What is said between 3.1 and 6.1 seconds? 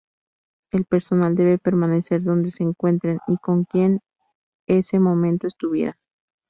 -y con quien en ese momento estuvieran-.